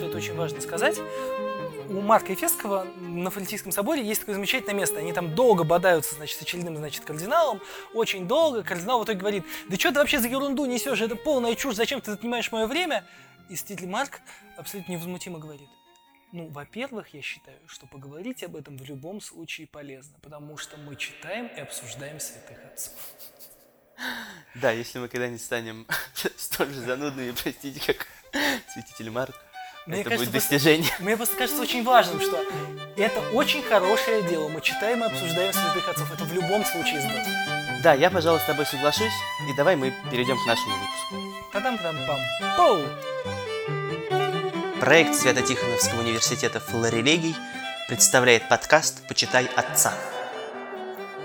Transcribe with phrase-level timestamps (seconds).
[0.00, 0.98] очень важно сказать.
[1.88, 4.98] У Марка Ефесского на Фалентийском соборе есть такое замечательное место.
[4.98, 7.60] Они там долго бодаются, значит, с очередным, значит, кардиналом.
[7.92, 8.62] Очень долго.
[8.62, 11.00] Кардинал в итоге говорит, да что ты вообще за ерунду несешь?
[11.00, 11.74] Это полная чушь.
[11.74, 13.04] Зачем ты отнимаешь мое время?
[13.50, 14.20] И святитель Марк
[14.56, 15.68] абсолютно невозмутимо говорит.
[16.32, 20.96] Ну, во-первых, я считаю, что поговорить об этом в любом случае полезно, потому что мы
[20.96, 22.94] читаем и обсуждаем святых отцов.
[24.54, 25.86] Да, если мы когда-нибудь станем
[26.36, 28.06] столь же занудными, простите, как
[28.72, 29.34] святитель Марк,
[29.86, 30.84] Мне это кажется, будет достижение.
[30.86, 32.40] Просто, мне просто кажется очень важным, что
[32.96, 34.48] это очень хорошее дело.
[34.48, 36.12] Мы читаем и обсуждаем святых отцов.
[36.12, 37.26] Это в любом случае здорово.
[37.82, 39.12] Да, я, пожалуй, с тобой соглашусь,
[39.50, 41.50] и давай мы перейдем к нашему выпуску.
[41.52, 42.20] Та-дам-там-пам.
[42.56, 42.80] Поу!
[44.78, 47.34] Проект Свято-Тихоновского университета флорелегий
[47.88, 49.94] представляет подкаст «Почитай отца».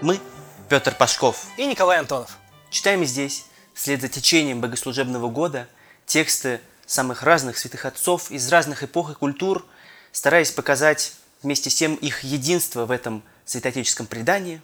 [0.02, 0.20] Мы,
[0.68, 2.38] Петр Пашков, И Николай Антонов.
[2.72, 5.68] читаем здесь, вслед за течением богослужебного года,
[6.08, 9.64] тексты самых разных святых отцов из разных эпох и культур,
[10.12, 11.14] стараясь показать
[11.44, 14.62] вместе с тем их единство в этом святоотеческом предании.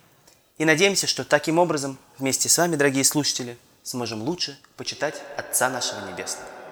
[0.57, 5.99] И надеемся, что таким образом вместе с вами, дорогие слушатели, сможем лучше почитать Отца нашего
[6.09, 6.62] Небесного.